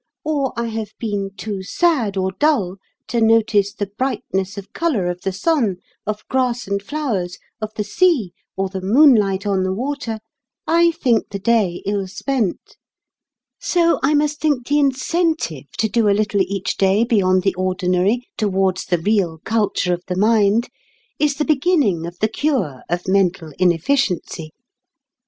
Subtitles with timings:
[0.23, 2.77] or I have been too sad or dull
[3.09, 5.75] to notice the brightness of colour of the sun,
[6.07, 10.17] of grass and flowers, of the sea, or the moonlight on the water,
[10.65, 12.77] I think the day ill spent.
[13.59, 18.27] So I must think the incentive to do a little each day beyond the ordinary
[18.37, 20.69] towards the real culture of the mind,
[21.19, 24.51] is the beginning of the cure of mental inefficiency."